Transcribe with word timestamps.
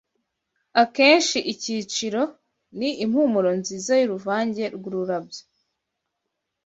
Akenshi 0.81 1.37
icyiciro, 1.53 2.21
ni 2.77 2.89
impumuro 3.03 3.49
nziza 3.59 3.91
yuruvange 4.01 4.63
rwururabyo 4.75 5.43